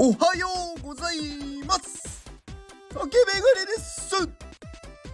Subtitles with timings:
[0.00, 0.46] おはよ
[0.78, 1.18] うござい
[1.66, 2.24] ます。
[2.88, 4.28] 竹メガネです。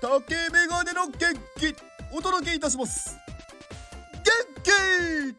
[0.00, 1.18] 竹メガネの元
[1.58, 1.74] 気
[2.16, 3.18] お届けいたします。
[4.12, 4.72] 元
[5.32, 5.34] 気。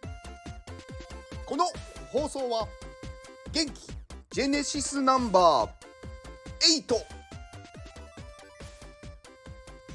[1.46, 1.64] この
[2.12, 2.68] 放送は
[3.54, 3.88] 元気
[4.32, 6.96] ジェネシスナンバー8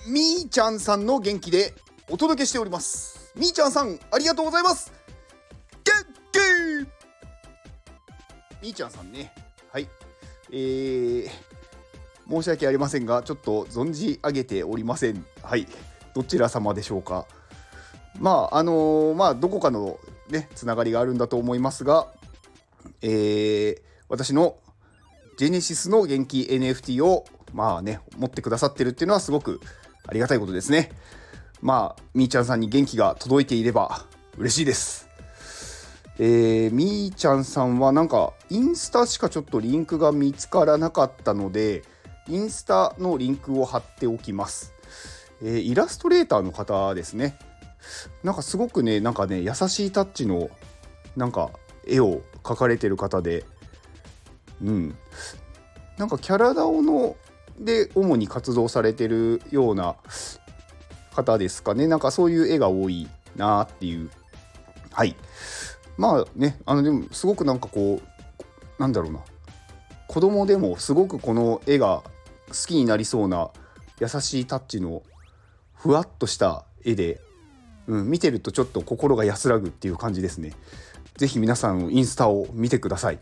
[0.07, 1.75] みーちゃんさんの元気で
[2.09, 3.31] お届けしております。
[3.37, 4.91] みーちゃんさんありがとうございます。
[8.65, 9.31] みーちゃんさんね。
[9.71, 9.87] はい。
[10.51, 11.29] えー、
[12.31, 15.23] 申し訳ありませんがちょっと存じ上げておりません。
[15.43, 15.67] はい。
[16.15, 17.27] どちら様でしょうか。
[18.19, 19.99] まああのー、まあどこかの
[20.31, 22.09] ねつながりがあるんだと思いますが
[23.03, 24.57] えー、私の
[25.37, 29.61] ジェネシスの元気 NFT をまあね持ってくださってるっていうのはすごく
[30.07, 30.91] ありがたいことですね。
[31.61, 34.07] まあ、みーちゃんさんに元気が届いていれば
[34.39, 35.04] 嬉しいです。
[36.19, 41.83] えー、みーちゃんさんはなんかインスタしかちょっとリンクが見つからなかったので、
[42.29, 44.73] インスタのリンクを貼っておきます。
[45.43, 47.37] えー、イラストレーターの方ですね。
[48.23, 50.49] なんかすごくね、なんかね、優しいタッチの
[51.17, 51.51] なんか
[51.87, 53.45] 絵を描かれてる方で、
[54.63, 54.97] うん。
[55.99, 57.17] なんかキャラダオの
[57.59, 59.97] で主に活動されてるような
[61.15, 64.11] 方ですかねなんかそういう絵が多いなっていう
[64.91, 65.15] はい
[65.97, 69.21] まあねあのでもすごくなんかこうなんだろうな
[70.09, 72.03] 子供でもすごくこの絵が
[72.49, 73.51] 好きになりそうな
[74.01, 75.03] 優しいタッチの
[75.75, 77.21] ふわっとした絵で、
[77.87, 80.53] うん、見てるとちょっと心が安らぐっていう感じですね。
[81.17, 83.21] 是非皆さんインスタを見てください。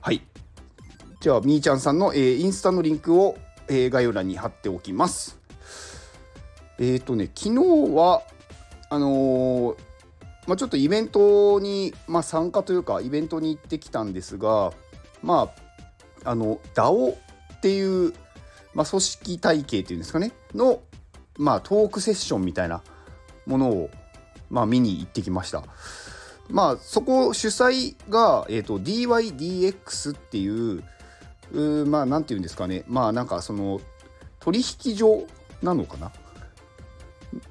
[0.00, 0.22] はい。
[1.20, 3.36] じゃあみーちゃんさんの、えー、インスタのリンクを
[3.68, 5.38] えー、概要欄に貼っておきます。
[6.78, 8.22] えっ、ー、とね、昨日は、
[8.90, 9.76] あのー、
[10.46, 14.72] まあ、ちょっとイベントに、まあ、参加というか、イベントに行ってきたんですが、
[15.22, 15.50] ま
[16.24, 18.12] あ、あの、DAO っていう、
[18.74, 20.80] まあ、組織体系っていうんですかね、の、
[21.38, 22.82] まあ、トークセッションみたいな
[23.46, 23.90] ものを、
[24.50, 25.62] まあ、見に行ってきました。
[26.50, 30.84] まあ、そこ主催が、えーと、DYDX っていう、
[31.52, 32.84] うまあ何て言うんですかね。
[32.88, 33.80] まあなんかその
[34.40, 35.24] 取引所
[35.62, 36.12] なのかな？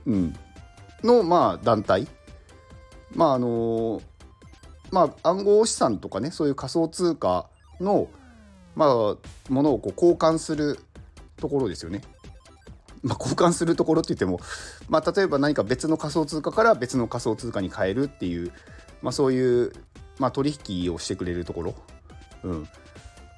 [0.08, 0.36] うん。
[1.04, 2.08] のまあ団体
[3.16, 4.02] まああの
[4.92, 7.48] まあ暗号資産とかねそういう仮想通貨
[7.80, 8.08] の
[8.76, 8.90] まあ
[9.50, 10.80] ものをこう交換する
[11.38, 12.02] ところですよね。
[13.04, 14.40] まあ、交換するところって言っても、
[14.88, 18.54] まあ、例えば何か別の仮想通貨から別の仮想通貨に変えるっていう、
[19.02, 19.74] まあ、そういう、
[20.20, 21.76] まあ、取引をしてくれるところ、
[22.44, 22.68] うん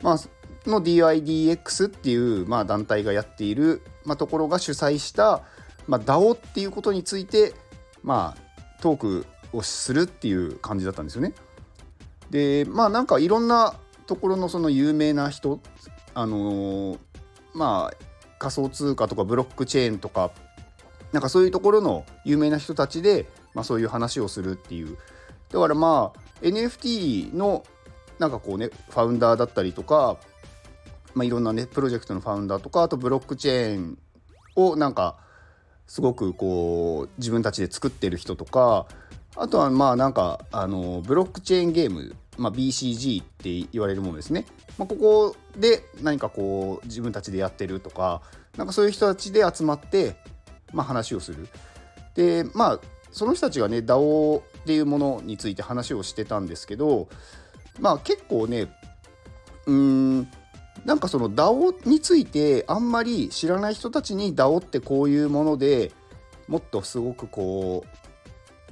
[0.03, 5.41] まあ、の DIDX っていう、まあ、団体がやっている、まあ、ところが主催した、
[5.87, 7.53] まあ、DAO っていうことについて、
[8.03, 11.33] まあ、トークをするっていう感じだったんですよね。
[12.29, 13.75] でまあなんかいろんな
[14.07, 15.59] ところのその有名な人
[16.13, 16.99] あのー、
[17.53, 17.97] まあ
[18.39, 20.31] 仮想通貨とかブロックチェーンとか
[21.11, 24.97] なんかそういうところの有名な人たちで、まあ、そういう話をするっていう
[25.49, 27.63] だからまあ NFT の
[28.19, 30.17] なんかこうねファウンダーだったりとか
[31.15, 33.97] まあ、いろんなねプロジェクトのファウンダーとかあとブロックチェーン
[34.55, 35.15] をなんか
[35.87, 38.85] すごくこう自分たちで作ってる人とか
[39.35, 44.45] あとはまあなんかあのブロックチェーンゲーム、まあ、BCG って言われるものですね、
[44.77, 48.21] まあ、ここで何かこう自分たちでやってるとか
[48.57, 50.15] なんかそういう人たちで集まって、
[50.73, 51.47] まあ、話をする。
[52.15, 52.79] でまあ
[53.11, 57.07] その人たちがね DAO っていうものについて話をしてたんですけど
[57.79, 58.67] まあ結構ね
[59.65, 60.27] うーん
[60.85, 65.91] なんかその DAO についてあんまり知らない人たちに DAO ってこういうもので
[66.47, 68.04] もっとすごくこう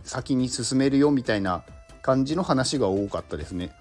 [0.04, 1.64] 先に進めるよみたいな
[2.02, 3.76] 感じの話が多かったですね。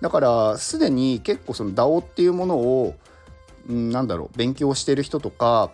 [0.00, 2.94] だからすでに結構その DAO っていうものを、
[3.68, 5.70] うん、なんだろう勉強してる人とか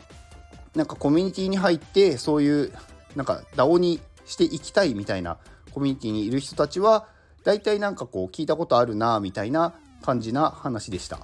[0.75, 2.73] なんかコミュニティに入ってそういう
[3.17, 5.39] なんか DAO にしていきたいみたいな
[5.73, 7.07] コミュニティにいる人たちは
[7.43, 9.73] 大体なんかこう聞いたことあるなみたいな
[10.03, 11.19] 感じな話でした。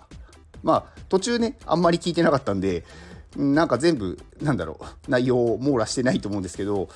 [0.62, 2.84] まあ途中ねあんまり聞いてなかったんで
[3.36, 6.88] なんか全部なんだろう内容を網羅してないと思うんですけど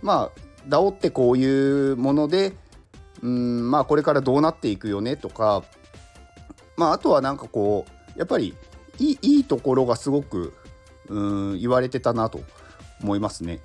[0.00, 2.52] まあ DAO ってこういうもので
[3.22, 5.64] うんまあこれからどうなっていくよねとか
[6.76, 7.86] まああとはなんかこ
[8.16, 8.54] うやっぱり
[8.98, 10.54] いいいいところがすごく
[11.08, 12.40] うん言われてたなと
[13.02, 13.60] 思いますね。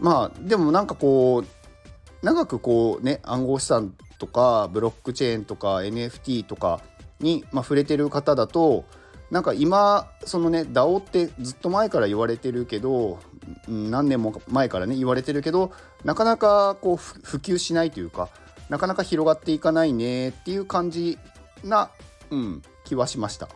[0.00, 6.80] まあでもなんかこう長くこうね暗号資産とかブロックチェーンとか NFT とか
[7.20, 8.84] に、まあ、触れてる方だと
[9.30, 13.18] なんか今そのね DAO ってずっと前から言われてるけど
[13.68, 15.72] 何年も前からね言われてるけど
[16.04, 18.28] なかなかこう普及しないというか
[18.68, 21.18] なかなか広がっていかないねっていう感じ
[21.64, 21.90] な
[22.30, 23.48] うん、気はしました。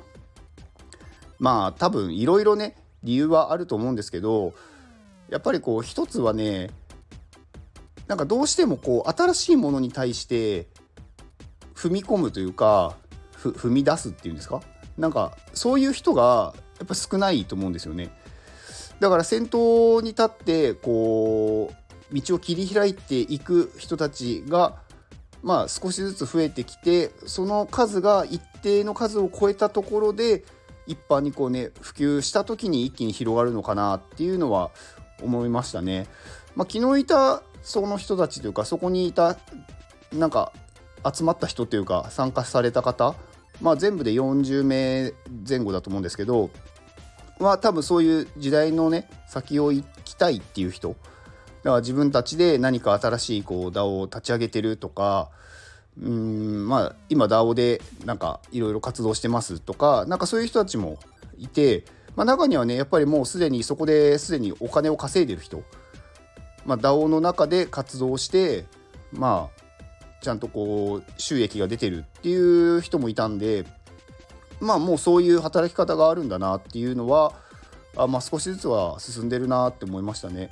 [1.39, 4.55] まあ多分いろいろね理由はあると思うんですけど
[5.29, 6.71] やっぱりこう一つはね
[8.07, 10.69] なんかどうしてもこう新しいものに対して
[11.75, 12.97] 踏み込むというか
[13.35, 14.63] 踏み出すっていうんですか？
[14.97, 18.11] なんかそういう人がやっぱ少ないと思うんですよね。
[19.03, 21.73] だから先頭に立ってこ
[22.13, 24.77] う道を切り開いていく人たちが
[25.43, 30.45] まあ少しずつ増えてきてその数が一定の数を超えたところで
[30.87, 34.71] 一般にこうね普及した時に一気に広がるのかなっていうのは
[35.21, 36.07] 思いましたね。
[36.55, 39.37] まあ、昨日いたその人たちというかそこにいた
[40.13, 40.53] なんか
[41.13, 43.17] 集まった人というか参加された方、
[43.61, 45.13] まあ、全部で40名
[45.49, 46.51] 前後だと思うんですけど
[47.43, 50.97] は多分そういう時代のね先を行きたいっていう人。
[51.63, 55.31] だから自分たちで何か新しいこう DAO を立ち上げてるとか
[56.01, 60.99] うんまあ今 DAO でなんかいろいろ活動してますとかなんかそういう人たちも
[61.39, 61.85] いて、
[62.17, 65.63] まあ、中にはねやっぱりもうすでにそこですでにお金を稼いでる人、
[66.67, 68.65] まあ、DAO の中で活動して
[69.13, 69.63] まあ
[70.23, 73.67] ちゃんとこう収益が出てるっていう人もいたんで
[74.63, 77.33] まあもうそういう働き方があるんだなっていうのは
[77.97, 80.51] あまあ少しずつは進んでるなって思いましたね。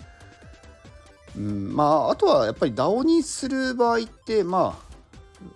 [1.37, 4.91] うん、まああとはやっぱり DAO にする場合ってまあ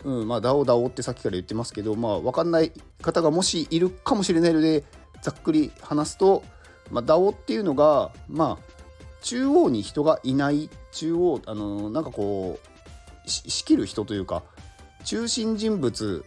[0.04, 2.72] うん、まあ DAO DAO ってさっきから言ってますけどまあ分かんない
[3.02, 4.84] 方がもしいるかもしれないので
[5.20, 6.44] ざっくり話すと、
[6.92, 8.74] まあ、DAO っていうのがまあ
[9.22, 12.60] 中央に人がいない中央あのなんかこ
[13.26, 14.42] う仕切る人というか
[15.04, 16.24] 中心人物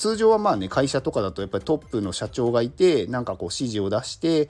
[0.00, 4.48] 通常はまあね会社とかだとやっぱりトップの社長がいてなんかこう指示を出して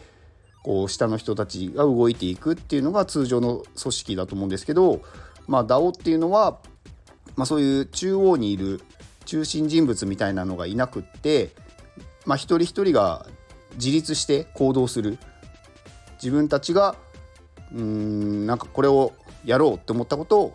[0.62, 5.02] こう下の人たちが動いていくっていうのが通常の組織だと思うんですけど
[5.49, 6.61] まあ DAO っていうのは
[7.37, 8.82] まあ、そういう中央にいる
[9.25, 11.50] 中心人物みたいなのがいなくって、
[12.26, 13.26] まあ、一人一人が
[13.76, 15.19] 自立して行動する。
[16.23, 16.97] 自分たちが
[17.73, 19.14] うーんなんかこれを
[19.44, 20.55] やろうって思ったことを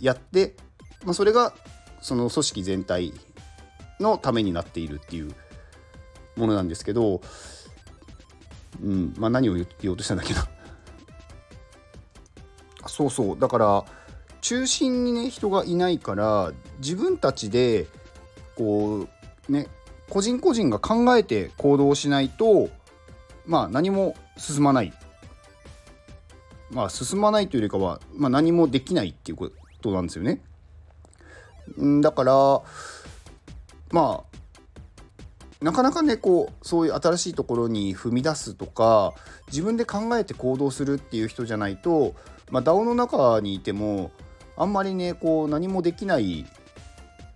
[0.00, 0.56] やって、
[1.04, 1.54] まあ、それが
[2.00, 3.12] その組織全体
[4.00, 5.34] のためになっているっていう
[6.36, 7.20] ものなんですけど、
[8.82, 10.48] うんまあ、何を言おうとしたんだっけな。
[12.86, 13.38] そうそう。
[13.38, 13.84] だから
[14.40, 17.86] 中心にね人がいないから自分たちで
[18.56, 19.08] こ
[19.48, 19.68] うね
[20.10, 22.68] 個人個人が考えて行動しないと
[23.46, 24.92] まあ何も進まない。
[26.70, 29.50] まあ進まないというよりかは、まあ、何もできないっていうこ
[29.80, 30.42] となんですよね。
[31.80, 32.62] んだから
[33.94, 39.14] まあなかなかねこうそういう新しいところに踏み出すとか
[39.46, 42.16] 自分で考えて行動するっていう人じゃないと、
[42.50, 44.10] まあ、DAO の中にいても
[44.56, 46.44] あんまりねこう何もできない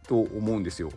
[0.08, 0.90] と思うんですよ。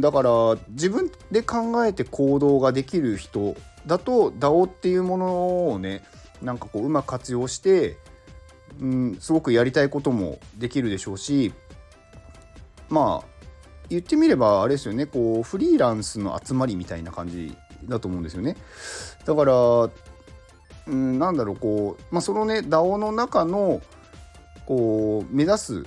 [0.00, 0.30] だから
[0.68, 3.56] 自分で考えて行動ができる人
[3.86, 6.04] だと DAO っていうものをね
[6.42, 7.96] なんかこううまく活用して、
[8.80, 11.54] うん、すごくやりたいこともできるでしょうし
[12.90, 13.37] まあ
[13.88, 15.06] 言ってみればあれですよね。
[15.06, 18.56] こうフリーランスの集まりみたいな感じだと思うんですよね。
[19.24, 19.54] だから、
[20.86, 23.80] うん、なんだろうこう、まあ、そのね DAO の中の
[24.66, 25.82] こう目指す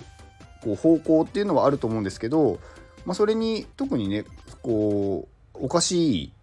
[0.64, 2.60] こう方向っていうのはあると思うんですけど、
[3.06, 4.26] まあ、それに特にね
[4.62, 6.34] こうおかしい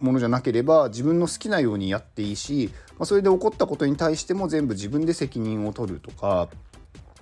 [0.00, 6.48] ものじゃなければ自分の好きなようにやっていいし、まあ、それで起こったことに対しても全部自分で責任を取るとか、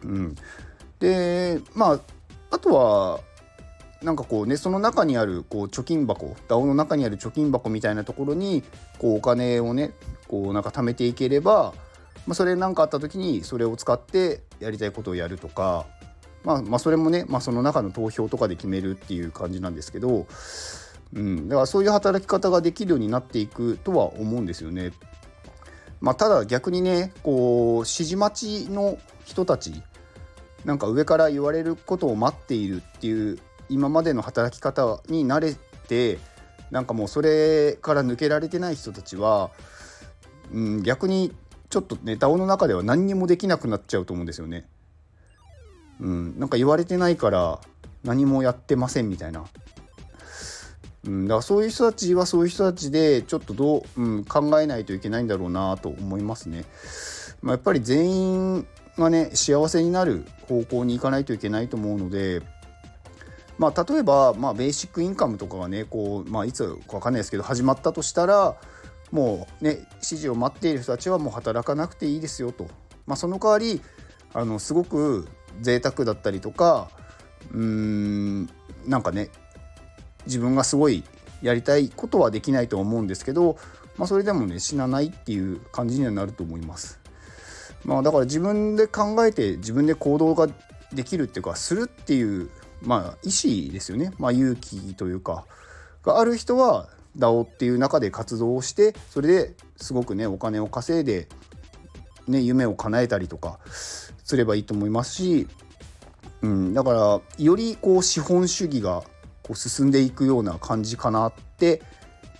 [0.03, 0.35] うん、
[0.99, 2.01] でまあ
[2.51, 3.21] あとは
[4.05, 8.63] なんかこうねその中にあるこう貯金箱 DAO の中にある貯金箱みたいなところに
[8.99, 9.93] こうお金をね
[10.29, 11.75] こうなんか貯めていければ
[12.27, 15.87] まあ、それ何かあった時にそれを使ってやりたいことをやるとか、
[16.43, 20.27] まあ、まあそれもね、まあ、その中の投票とかで決めるっていう感じなんですけど、
[21.15, 24.93] うん、だからそういう働き方ができるようになっていくとは思うんですよね。
[26.01, 29.83] まあ、ただ逆にねこう指示待ちの人たち
[30.65, 35.55] なんか上から言われることを待っているっていう今までの働き方に慣れ
[35.89, 36.19] て
[36.71, 39.51] なんかもうそれから抜けられてない人たちは、
[40.53, 41.33] うん、逆に
[41.71, 44.67] ちょっとね DAO の中では何にもできなくなっちゃうと思うんですよね。
[46.01, 47.61] うん、なんか言われてないから
[48.03, 49.45] 何もやってませんみたいな。
[51.07, 56.65] うん、だからそういう人たちはそういう人たちでちょっとどう、うん、考えないといけないんだろうなと思いますね。
[57.43, 58.67] まあ、やっぱり全員
[58.97, 62.43] がね幸せになる方向に行かないといけないと思うので。
[63.59, 68.57] まあ、例えば、まあ、ベーシックインカムとかがねこう、まあ、いつか分かんないですけど始まったとしたら
[69.13, 72.69] もうね指示を待っている人たちはもう働かなくていいですよと、
[73.07, 73.81] まあ、その代わり
[74.33, 75.29] あのすごく
[75.61, 76.91] 贅沢だったりとか
[77.53, 78.51] うーん
[78.87, 79.31] なんかね
[80.27, 81.05] 自分がすごい
[81.43, 83.57] やりたいことはできないと思うんですけど、
[83.97, 87.01] まあ、それでもね死なないっていう感じにはなると思います。
[87.85, 90.49] まあ、だから自分で考えて自分で行動が
[90.95, 92.49] できるっていうかするっていう
[92.85, 95.45] まあ意思ですよね、まあ、勇気というか
[96.03, 96.89] がある人は
[97.19, 101.29] DAO っていう中で活動をしてそれですごくねお金を稼いで、
[102.27, 105.49] ね、夢を叶えたりとかすればいいと思いますし、
[106.43, 109.03] うん、だからよりこう資本主義が
[109.43, 111.83] こう進んでいくような感じかなって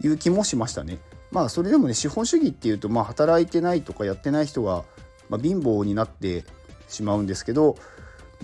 [0.03, 0.99] いう気もしましたね。
[1.31, 4.85] まあそれでもね資本主義っていうとまあ働いてないとかやってない人が、
[5.29, 6.45] まあ、貧乏になって
[6.89, 7.77] しまうんですけど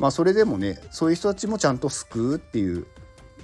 [0.01, 2.87] まあそれでもねそういう人たちもちゃんと救うっていう、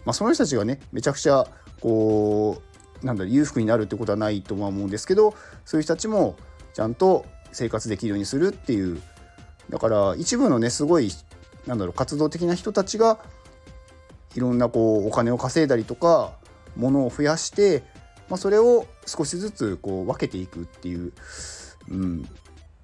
[0.07, 1.47] まあ、その人たちがねめちゃくちゃ
[1.81, 2.63] こ
[3.03, 5.35] うなんだ裕福になるってことはないとは思うんですけど
[5.67, 6.37] そういう人たちも
[6.73, 9.03] ちゃんと生活できるようにするっていう
[9.69, 11.11] だから一部のねすごい
[11.67, 13.19] なんだろう活動的な人たちが
[14.35, 16.33] いろんなこうお金を稼いだりとか
[16.75, 17.83] 物を増やして、
[18.31, 21.13] まあ、それを少しずつこう分けていくっていう、
[21.91, 22.23] うん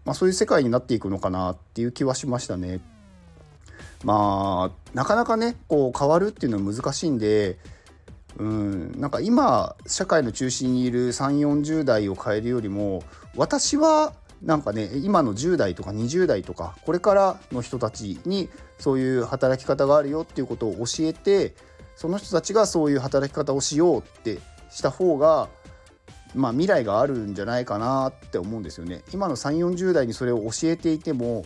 [0.05, 2.81] まあ、そういう世界になっていくのかなっていう気はしましたね。
[4.05, 7.59] まあなかなかねこう変わるっていうのは難しいんで
[8.39, 13.03] うんなんか今社会の中心にいる3 4 0代を変えるよりも
[13.37, 21.55] 私はなんかね今の10代とか20代とかこれからの人たちにそういう働き方があるよっていうことを教えて
[21.95, 24.41] その人たちがそういう働き方をしようって
[24.71, 25.49] した方が
[26.35, 29.03] まあ未来があるんじゃないかなって思うんですよね。
[29.13, 31.45] 今の3 4 0代にそれを教えていても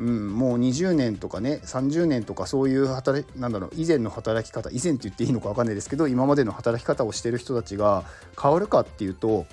[0.00, 8.04] うん、もう20年とかね30年とかそういう働なんだろう以前の働き方以前って言っていいのか分かんないですけど今までの働き方をしてる人たちが
[8.40, 9.44] 変わるかっていうと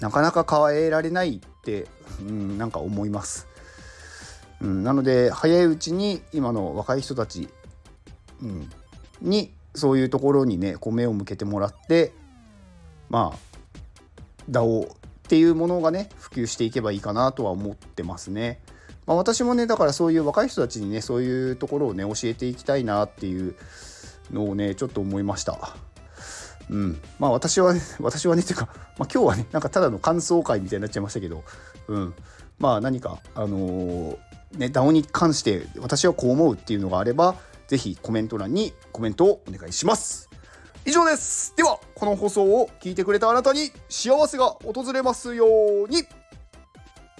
[0.00, 1.86] なかなか変えられないって、
[2.20, 3.46] うん、なんか思います。
[4.60, 7.48] うん、なので早いうちに今の若い人たち、
[8.42, 8.68] うん、
[9.22, 12.12] にそういうところにねこう目を向けてもらって
[13.08, 13.38] まあ
[14.50, 14.96] DAO っ
[15.28, 18.60] ていうものがね普及していけばいいかなとは思ってますね。
[19.06, 23.54] まあ、私もねだからそういう若い人たちにねそういうところをね教えていきたいなっていう
[24.30, 25.58] のをねちょっと思いました。
[26.70, 28.66] うん、まあ私はね 私はねっていうか、
[28.98, 31.42] まあ、今日はねなんかただの感想会みたいになっちゃいましたけど、
[31.88, 32.14] うん、
[32.58, 34.18] まあ何かあのー、
[34.58, 37.36] ね DAO に関して私はこう思うっていうのがあれば
[37.68, 40.28] 是非コメント欄にコメントをお願いします。
[40.84, 45.46] 以上ですではこの放送を聞いてくれたあなたに幸せが訪れますよ
[45.84, 46.04] うに